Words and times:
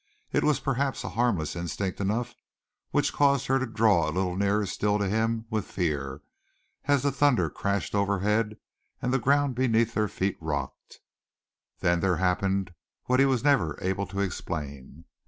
It 0.31 0.43
was 0.43 0.59
perhaps 0.59 1.03
a 1.03 1.09
harmless 1.09 1.55
instinct 1.55 2.01
enough 2.01 2.33
which 2.89 3.13
caused 3.13 3.45
her 3.45 3.59
to 3.59 3.67
draw 3.67 4.09
a 4.09 4.09
little 4.09 4.35
nearer 4.35 4.65
still 4.65 4.97
to 4.97 5.07
him 5.07 5.45
with 5.51 5.65
fear, 5.67 6.23
as 6.85 7.03
the 7.03 7.11
thunder 7.11 7.51
crashed 7.51 7.93
overhead 7.93 8.57
and 8.99 9.13
the 9.13 9.19
ground 9.19 9.53
beneath 9.53 9.93
their 9.93 10.07
feet 10.07 10.37
rocked. 10.41 11.01
Then 11.81 11.99
there 11.99 12.17
happened 12.17 12.73
what 13.03 13.19
he 13.19 13.27
was 13.27 13.43
never 13.43 13.77
able 13.79 14.07
to 14.07 14.21
explain. 14.21 15.05